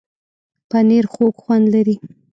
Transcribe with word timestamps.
پنېر 0.69 1.05
خوږ 1.13 1.33
خوند 1.43 1.65
لري. 1.73 1.95